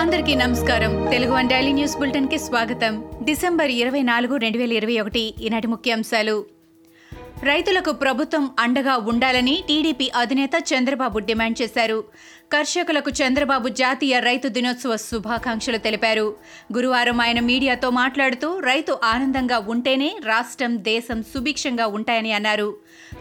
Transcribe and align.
అందరికీ 0.00 0.34
నమస్కారం. 0.34 1.06
Telugu 1.10 1.32
one 1.32 1.48
daily 1.48 1.72
news 1.72 1.98
బులెటిన్కి 1.98 2.38
స్వాగతం. 2.38 3.04
డిసెంబర్ 3.24 3.70
ఇరవై 3.70 4.02
నాలుగు 4.02 4.36
రెండు 4.36 4.58
వేల 4.58 4.72
ఇరవై 4.72 5.00
ఒకటి. 5.00 5.34
ఈనాటి 5.40 5.66
ముఖ్యాంశాలు. 5.66 6.59
రైతులకు 7.48 7.92
ప్రభుత్వం 8.00 8.44
అండగా 8.62 8.94
ఉండాలని 9.10 9.52
టీడీపీ 9.68 10.06
అధినేత 10.22 10.54
చంద్రబాబు 10.70 11.18
డిమాండ్ 11.28 11.56
చేశారు. 11.60 11.96
కర్షకులకు 12.52 13.10
చంద్రబాబు 13.20 13.68
జాతీయ 13.80 14.14
రైతు 14.26 14.48
దినోత్సవ 14.56 14.96
శుభాకాంక్షలు 15.04 15.78
తెలిపారు. 15.86 16.26
గురువారం 16.76 17.20
ఆయన 17.20 17.40
మీడియాతో 17.50 17.90
మాట్లాడుతూ 17.90 18.48
రైతు 18.70 18.94
ఆనందంగా 19.12 19.58
ఉంటేనే 19.74 20.10
రాష్ట్రం 20.24 20.74
దేశం 20.90 21.22
సుభిక్షంగా 21.32 21.86
ఉంటాయని 21.98 22.32
అన్నారు. 22.32 22.68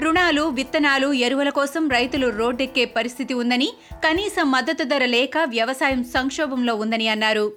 రుణాలు 0.01 0.43
విత్తనాలు 0.59 1.11
ఎరువుల 1.27 1.49
కోసం 1.59 1.89
రైతులు 1.97 2.29
రోడ్డెక్కే 2.41 2.85
పరిస్థితి 2.97 3.33
ఉందని 3.33 3.71
కనీస 4.05 4.35
మద్దతు 4.55 4.83
ధర 4.83 5.05
లేక 5.17 5.37
వ్యవసాయం 5.55 6.03
సంక్షోభంలో 6.17 6.75
ఉందని 6.75 7.07
అన్నారు. 7.07 7.47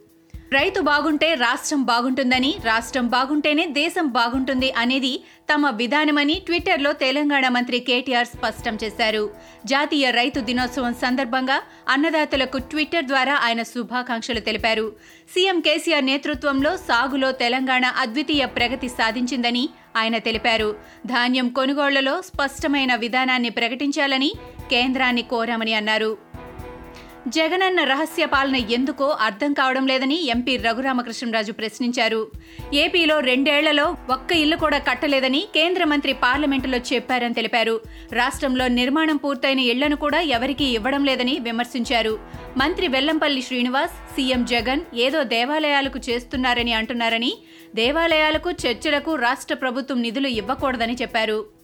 రైతు 0.55 0.81
బాగుంటే 0.89 1.27
రాష్ట్రం 1.43 1.83
బాగుంటుందని 1.91 2.49
రాష్ట్రం 2.65 3.07
బాగుంటేనే 3.13 3.65
దేశం 3.79 4.07
బాగుంటుంది 4.17 4.69
అనేది 4.83 5.13
తమ 5.51 5.71
విధానమని 5.81 6.37
ట్విట్టర్లో 6.47 6.91
తెలంగాణ 7.03 7.49
మంత్రి 7.57 7.79
కేటీఆర్ 7.89 8.29
స్పష్టం 8.33 8.75
చేశారు. 8.83 9.23
జాతీయ 9.67 10.07
రైతు 10.11 10.41
దినోత్సవం 10.49 10.95
సందర్భంగా 10.95 11.59
అన్నదాతలకు 11.89 12.59
ట్విట్టర్ 12.71 13.09
ద్వారా 13.13 13.37
ఆయన 13.47 13.63
శుభాకాంక్షలు 13.73 14.43
తెలిపారు. 14.49 14.87
సీఎం 15.35 15.61
కేసీఆర్ 15.61 16.09
నేతృత్వంలో 16.11 16.75
సాగులో 16.89 17.31
తెలంగాణ 17.45 17.85
అద్వితీయ 18.05 18.45
ప్రగతి 18.59 18.91
సాధించిందని 18.99 19.65
ఆయన 19.97 20.19
తెలిపారు. 20.19 20.69
ధాన్యం 21.07 21.49
కొనుగోళ్ళలో 21.61 22.17
స్పష్టమైన 22.31 22.93
విధానాన్ని 23.07 23.53
ప్రకటించాలని 23.61 24.33
కేంద్రాన్ని 24.71 25.23
కోరామని 25.23 25.75
అన్నారు. 25.75 26.32
జగనన్న 27.29 27.85
రహస్య 27.85 28.27
పాలన 28.27 28.57
ఎందుకో 28.57 29.09
అర్థం 29.21 29.53
కావడం 29.53 29.87
లేదని 29.87 30.25
ఎంపీ 30.25 30.57
రఘురామకృష్ణరాజు 30.57 31.53
ప్రశ్నించారు. 31.53 32.31
ఏపీలో 32.75 33.21
రెండేళ్ళలో 33.21 33.97
ఒక్క 34.11 34.33
ఇల్లు 34.33 34.57
కూడా 34.57 34.79
కట్టలేదని 34.79 35.49
కేంద్ర 35.55 35.85
మంత్రి 35.85 36.13
పార్లమెంటులో 36.13 36.79
చెప్పారని 36.79 37.35
తెలిపారు. 37.35 37.81
రాష్ట్రంలో 38.13 38.69
నిర్మాణం 38.69 39.17
పూర్తయిన 39.17 39.59
ఇళ్ళను 39.59 39.97
కూడా 39.97 40.21
ఎవరికీ 40.21 40.65
ఇవ్వడం 40.65 41.05
లేదని 41.05 41.39
విమర్శించారు. 41.39 42.19
మంత్రి 42.57 42.89
వెల్లంపల్లి 42.89 43.43
శ్రీనివాస్ 43.43 44.17
సీఎం 44.17 44.45
జగన్ 44.45 44.81
ఏదో 44.95 45.23
దేవాలయాలకు 45.23 46.01
చేస్తున్నారని 46.11 46.73
అంటున్నారని 46.73 47.33
దేవాలయాలకు 47.75 48.51
చర్చిలకు 48.51 49.15
రాష్ట్ర 49.15 49.55
ప్రభుత్వం 49.55 50.03
నిధులు 50.03 50.29
ఇవ్వకూడదని 50.29 50.95
చెప్పారు. 51.03 51.62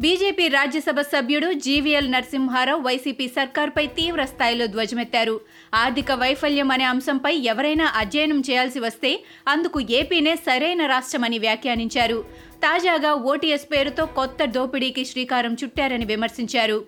బీజేపీ 0.00 0.48
రాజ్యసభ 0.48 1.00
సభ్యుడు 1.00 1.52
జీవీఎల్ 1.52 2.12
నరసింహారావు 2.12 2.80
వైసీపీ 2.80 3.28
సర్కార్పై 3.28 3.86
తీవ్ర 3.86 4.24
స్థాయిలో 4.24 4.66
ధ్వజమెత్తారు. 4.66 5.40
ఆర్థిక 5.74 6.12
వైఫల్యం 6.12 6.70
అనే 6.70 6.84
అంశంపై 6.84 7.34
ఎవరైనా 7.34 7.92
అధ్యయనం 7.96 8.42
చేయాల్సి 8.50 8.80
వస్తే 8.80 9.22
అందుకు 9.48 9.80
ఏపీనే 9.80 10.36
సరైన 10.36 10.86
రాష్ట్రమని 10.86 11.38
వ్యాఖ్యానించారు. 11.38 12.24
తాజాగా 12.56 13.14
ఓటీఎస్ 13.14 13.72
పేరుతో 13.72 14.06
కొత్త 14.06 14.44
దోపిడీకి 14.44 15.04
శ్రీకారం 15.04 15.56
చుట్టారని 15.64 16.04
విమర్శించారు. 16.04 16.84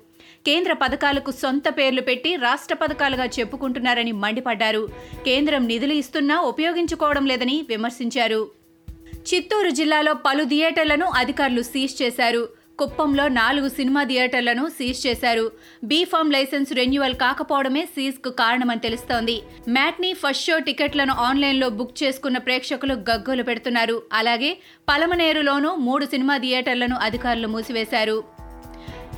కేంద్ర 0.47 0.73
పథకాలకు 0.73 1.31
సొంత 1.31 1.69
పేర్లు 1.69 2.01
పెట్టి 2.01 2.37
రాష్ట్ర 2.37 2.75
పథకాలుగా 2.75 3.25
చెప్పుకుంటున్నారని 3.25 4.13
మండిపడ్డారు. 4.13 4.89
కేంద్రం 5.25 5.67
నిధులు 5.67 5.93
ఇస్తున్నా 5.93 6.41
ఉపయోగించుకోవడం 6.41 7.27
లేదని 7.27 7.67
విమర్శించారు. 7.69 8.51
చిత్తూరు 9.35 9.71
జిల్లాలో 9.71 10.15
పలు 10.15 10.45
థియేటర్లను 10.45 11.07
అధికారులు 11.07 11.63
సీజ్ 11.63 12.03
చేశారు. 12.03 12.56
కుప్పంలో 12.79 13.29
నాలుగు 13.29 13.69
సినిమా 13.69 14.05
థియేటర్లను 14.05 14.69
సీజ్ 14.69 15.07
చేశారు. 15.07 15.53
బీఫామ్ 15.85 16.33
లైసెన్స్ 16.33 16.73
రెన్యువల్ 16.73 17.15
కాకపోవడమే 17.15 17.85
సీజ్కు 17.85 18.31
కారణమని 18.31 18.81
తెలుస్తోంది. 18.81 19.43
మ్యాట్నీ 19.69 20.15
ఫస్ట్ 20.15 20.47
షో 20.47 20.59
టికెట్లను 20.59 21.15
ఆన్లైన్లో 21.15 21.69
బుక్ 21.69 22.03
చేసుకున్న 22.03 22.39
ప్రేక్షకులు 22.39 22.95
గగ్గోలు 22.95 23.43
పెడుతున్నారు. 23.43 24.03
అలాగే 24.13 24.59
పలమనేరులోనూ 24.89 25.75
మూడు 25.75 26.05
సినిమా 26.05 26.37
థియేటర్లను 26.37 26.97
అధికారులు 26.97 27.49
మూసివేశారు. 27.49 28.25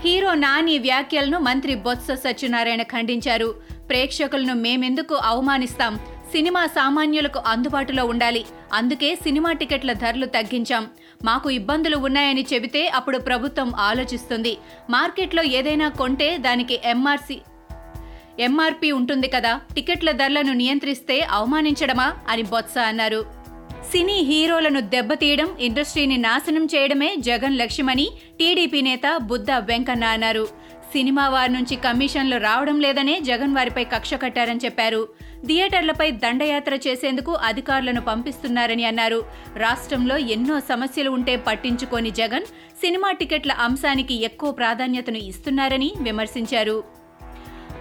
హీరో 0.05 0.35
నాని 0.35 0.79
వ్యాఖ్యలను 0.79 1.39
మంత్రి 1.39 1.75
బొత్స 1.75 2.11
సత్యనారాయణ 2.13 2.83
ఖండించారు. 2.83 3.55
ప్రేక్షకులను 3.89 4.55
మేమెందుకు 4.55 5.15
అవమానిస్తాం? 5.15 6.01
సినిమా 6.33 6.67
సామాన్యులకు 6.67 7.43
అందుబాటులో 7.47 8.05
ఉండాలి. 8.05 8.45
అందుకే 8.73 9.15
సినిమా 9.15 9.53
టికెట్ల 9.53 9.93
ధరలు 9.93 10.27
తగ్గించాం. 10.27 10.87
మాకు 11.25 11.51
ఇబ్బందులు 11.51 11.97
ఉన్నాయని 11.97 12.47
చెబితే 12.55 12.89
అప్పుడు 12.89 13.19
ప్రభుత్వం 13.19 13.73
ఆలోచిస్తుంది. 13.75 14.57
మార్కెట్లో 14.91 15.43
ఏదైనా 15.43 15.89
కొంటే 15.89 16.39
దానికి 16.39 16.81
ఎంఆర్సి 16.85 17.39
ఎంఆర్పి 18.41 18.93
ఉంటుంది 18.93 19.29
కదా. 19.29 19.61
టికెట్ల 19.75 20.11
ధరలను 20.11 20.53
నియంత్రిస్తే 20.53 21.21
అవమానించడమా 21.21 22.15
అని 22.29 22.43
బొత్స 22.43 22.79
అన్నారు. 22.79 23.25
సినీ 23.93 24.21
హీరోలను 24.21 24.81
దెబ్బతీయడం 24.81 25.49
ఇండస్ట్రీని 25.61 26.17
నాశనం 26.17 26.65
చేయడమే 26.65 27.17
జగన్ 27.19 27.59
లక్ష్యమని 27.59 28.11
టీడీపీ 28.39 28.83
నేత 28.83 29.17
బుద్ధ 29.17 29.51
వెంకన్న 29.51 30.05
అన్నారు. 30.05 30.49
సినిమా 30.93 31.29
వారి 31.29 31.53
నుంచి 31.53 31.77
కమిషన్లు 31.77 32.37
రావడం 32.37 32.81
లేదనే 32.81 33.21
జగన్ 33.21 33.55
వారిపై 33.55 33.85
కక్ష 33.85 34.15
కట్టారని 34.15 34.61
చెప్పారు. 34.65 35.09
థియేటర్లపై 35.47 36.11
దండయాత్ర 36.11 36.75
చేసేందుకు 36.75 37.33
అధికారులను 37.33 38.01
పంపిస్తున్నారని 38.01 38.85
అన్నారు. 38.85 39.25
రాష్ట్రంలో 39.57 40.17
ఎన్నో 40.17 40.61
సమస్యలు 40.61 41.11
ఉంటే 41.11 41.37
పట్టించుకోని 41.37 42.11
జగన్ 42.11 42.47
సినిమా 42.83 43.13
టికెట్ల 43.13 43.53
అంశానికి 43.53 44.15
ఎక్కువ 44.23 44.51
ప్రాధాన్యతను 44.51 45.17
ఇస్తున్నారని 45.17 45.93
విమర్శించారు. 46.03 46.98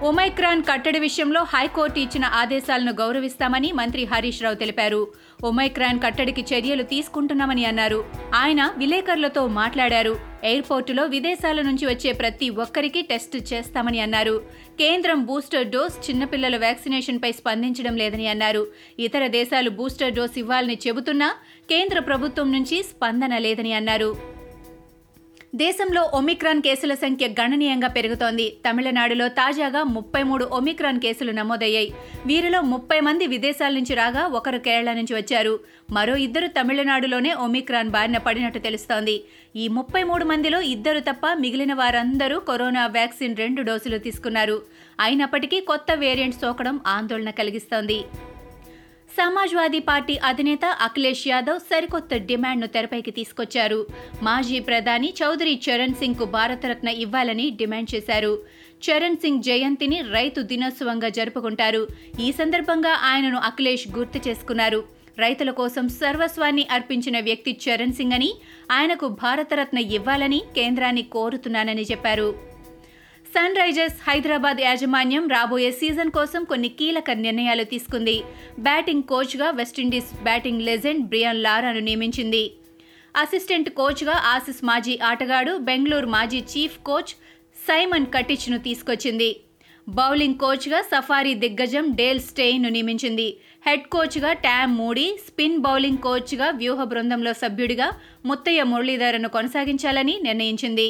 ఒమైక్రాన్ 0.01 0.63
కట్టడి 0.63 0.99
విషయంలో 0.99 1.43
హైకోర్టు 1.43 1.99
ఇచ్చిన 1.99 2.25
ఆదేశాలను 2.25 2.91
గౌరవిస్తామని 2.91 3.71
మంత్రి 3.71 4.05
హరీష్ 4.05 4.43
రావు 4.43 4.55
తెలిపారు. 4.55 5.07
ఒమైక్రాన్ 5.43 5.99
కట్టడికి 5.99 6.45
చర్యలు 6.53 6.83
తీసుకుంటున్నామని 6.83 7.65
అన్నారు. 7.65 8.05
ఆయన 8.35 8.73
విలేకరులతో 8.77 9.47
మాట్లాడారు. 9.47 10.19
ఎయిర్పోర్టులో 10.43 11.05
విదేశాల 11.05 11.61
నుంచి 11.61 11.85
వచ్చే 11.85 12.11
ప్రతి 12.11 12.49
ఒక్కరికి 12.49 13.01
టెస్ట్ 13.01 13.53
చేస్తామని 13.53 13.99
అన్నారు. 13.99 14.43
కేంద్రం 14.79 15.25
బూస్టర్ 15.25 15.67
డోస్ 15.67 16.09
చిన్నపిల్లల 16.09 16.57
వ్యాక్సినేషన్పై 16.57 17.31
స్పందించడం 17.31 17.95
లేదని 17.95 18.27
అన్నారు. 18.27 18.67
ఇతర 18.99 19.27
దేశాలు 19.27 19.69
బూస్టర్ 19.69 20.13
డోస్ 20.13 20.39
ఇవ్వాలని 20.39 20.77
చెబుతున్నా 20.87 21.35
కేంద్ర 21.69 21.99
ప్రభుత్వం 21.99 22.51
నుంచి 22.51 22.83
స్పందన 22.83 23.37
లేదని 23.37 23.73
అన్నారు. 23.73 24.36
దేశంలో 25.61 26.01
ఒమిక్రాన్ 26.13 26.61
కేసుల 26.61 26.93
సంఖ్య 26.93 27.25
గణనీయంగా 27.39 27.87
పెరుగుతోంది. 27.87 28.45
తమిళనాడులో 28.65 29.25
తాజాగా 29.37 29.81
ముప్పై 29.95 30.21
మూడు 30.23 30.45
ఒమిక్రాన్ 30.57 30.99
కేసులు 31.05 31.31
నమోదయ్యాయి. 31.31 31.89
వీరిలో 32.25 32.59
ముప్పై 32.73 32.99
మంది 33.07 33.27
విదేశాల 33.33 33.73
నుంచి 33.73 33.95
రాగా 33.95 34.23
ఒకరు 34.39 34.59
కేరళ 34.67 34.93
నుంచి 34.93 35.13
వచ్చారు. 35.15 35.53
మరో 35.91 36.15
ఇద్దరు 36.25 36.47
తమిళనాడులోనే 36.47 37.33
ఒమిక్రాన్ 37.45 37.93
బారిన 37.95 38.17
పడినట్టు 38.17 38.59
తెలుస్తోంది. 38.59 39.15
ఈ 39.55 39.67
ముప్పై 39.67 40.03
మూడు 40.03 40.25
మందిలో 40.25 40.61
ఇద్దరు 40.75 40.99
తప్ప 40.99 41.33
మిగిలిన 41.39 41.73
వారందరూ 41.73 42.39
కరోనా 42.49 42.85
వ్యాక్సిన్ 42.97 43.37
రెండు 43.43 43.61
డోసులు 43.61 43.97
తీసుకున్నారు. 43.97 44.59
అయినప్పటికీ 44.99 45.59
కొత్త 45.59 45.91
వేరియంట్ 45.95 46.41
సోకడం 46.41 46.77
ఆందోళన 46.87 47.29
కలిగిస్తోంది. 47.29 47.99
సమాజ్వాదీ 49.17 49.79
పార్టీ 49.87 50.15
అధినేత 50.29 50.65
అఖిలేష్ 50.85 51.23
యాదవ్ 51.27 51.59
సరికొత్త 51.69 52.17
డిమాండ్ను 52.29 52.67
తెరపైకి 52.75 53.11
తీసుకొచ్చారు. 53.11 53.79
మాజీ 54.23 54.57
ప్రధాని 54.67 55.09
చౌదరి 55.19 55.53
చరణ్ 55.65 55.95
సింగ్కు 56.01 56.25
భారతరత్న 56.35 56.89
ఇవ్వాలని 57.05 57.45
డిమాండ్ 57.59 57.89
చేశారు. 57.93 58.33
చరణ్ 58.85 59.17
సింగ్ 59.23 59.45
జయంతిని 59.47 59.99
రైతు 60.15 60.41
దినోత్సవంగా 60.51 61.09
జరుపుకుంటారు. 61.17 61.81
ఈ 62.25 62.27
సందర్భంగా 62.39 62.93
ఆయనను 63.11 63.39
అఖిలేష్ 63.49 63.87
గుర్తు 63.97 64.21
చేసుకున్నారు. 64.27 64.81
రైతుల 65.23 65.51
కోసం 65.61 65.85
సర్వస్వాన్ని 66.01 66.65
అర్పించిన 66.75 67.17
వ్యక్తి 67.27 67.53
చరణ్ 67.63 67.97
సింగ్ 67.99 68.17
అని 68.17 68.29
ఆయనకు 68.71 69.07
భారతరత్న 69.23 69.79
ఇవ్వాలని 69.97 70.41
కేంద్రాన్ని 70.57 71.05
కోరుతున్నానని 71.15 71.85
చెప్పారు. 71.91 72.29
సన్ 73.33 73.55
రైజర్స్ 73.55 74.09
హైదరాబాద్ 74.09 74.61
యాజమాన్యం 74.61 75.27
రాబోయే 75.27 75.71
సీజన్ 75.71 76.11
కోసం 76.11 76.43
కొన్ని 76.43 76.69
కీలక 76.69 77.11
నిర్ణయాలు 77.11 77.63
తీసుకుంది. 77.63 78.23
బ్యాటింగ్ 78.59 79.03
కోచ్గా 79.03 79.49
West Indies 79.49 80.11
batting 80.23 80.61
legend 80.61 81.03
Brian 81.05 81.43
లారాను 81.43 81.79
నియమించింది. 81.79 82.43
అసిస్టెంట్ 83.15 83.69
కోచ్గా 83.69 84.15
ఆసిస్ 84.35 84.61
మాజీ 84.63 84.99
ఆటగాడు 85.03 85.57
బెంగళూరు 85.57 86.05
మాజీ 86.07 86.39
చీఫ్ 86.53 86.77
కోచ్ 86.85 87.13
సైమన్ 87.67 88.07
కటిచ్ను 88.15 88.59
తీసుకొచ్చింది. 88.59 89.29
బౌలింగ్ 89.89 90.39
కోచ్గా 90.43 90.81
సఫారీ 90.81 91.33
దిగ్గజం 91.33 91.85
డేల్ 91.95 92.19
స్టెయిన్ను 92.19 92.69
నియమించింది. 92.69 93.27
హెడ్ 93.67 93.87
కోచ్గా 93.87 94.33
ట్యామ్ 94.33 94.77
మూడీ 94.77 95.07
స్పిన్ 95.27 95.57
బౌలింగ్ 95.57 95.97
కోచ్గా 95.97 96.49
వ్యూహ 96.49 96.83
బృందంలో 96.83 97.33
సభ్యుడిగా 97.33 97.89
ముత్తయ్య 98.25 98.63
మురళీధరను 98.63 99.29
కొనసాగించాలని 99.29 100.19
నిర్ణయించింది. 100.23 100.89